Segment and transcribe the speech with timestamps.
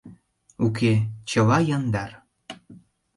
[0.65, 0.93] Уке,
[1.29, 2.11] чыла яндар.